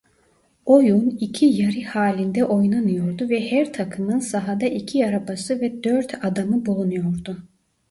Oyun 0.65 1.09
iki 1.19 1.45
yarı 1.45 1.83
halinde 1.83 2.45
oynanıyordu 2.45 3.29
ve 3.29 3.51
her 3.51 3.73
takımın 3.73 4.19
sahada 4.19 4.65
iki 4.65 5.07
arabası 5.07 5.61
ve 5.61 5.83
dört 5.83 6.25
adamı 6.25 6.65
bulunuyordu. 6.65 7.37